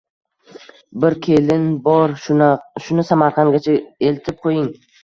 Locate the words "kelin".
1.27-1.69